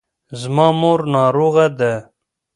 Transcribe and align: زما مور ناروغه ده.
زما 0.41 0.67
مور 0.79 0.99
ناروغه 1.13 1.67
ده. 1.79 1.93